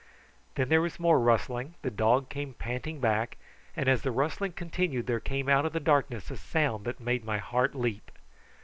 Then 0.55 0.69
there 0.69 0.81
was 0.81 0.99
more 0.99 1.19
rustling, 1.19 1.75
the 1.83 1.91
dog 1.91 2.27
came 2.27 2.55
panting 2.55 2.99
back; 2.99 3.37
and 3.77 3.87
as 3.87 4.01
the 4.01 4.09
rustling 4.09 4.53
continued 4.53 5.05
there 5.05 5.19
came 5.19 5.47
out 5.47 5.63
of 5.67 5.73
the 5.73 5.79
darkness 5.79 6.31
a 6.31 6.37
sound 6.37 6.85
that 6.85 6.99
made 6.99 7.23
my 7.23 7.37
heart 7.37 7.75
leap. 7.75 8.09